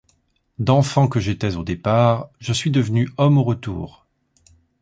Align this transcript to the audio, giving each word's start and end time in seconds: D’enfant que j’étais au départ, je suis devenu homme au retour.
D’enfant 0.57 1.07
que 1.07 1.19
j’étais 1.19 1.57
au 1.57 1.63
départ, 1.63 2.31
je 2.39 2.53
suis 2.53 2.71
devenu 2.71 3.07
homme 3.19 3.37
au 3.37 3.43
retour. 3.43 4.07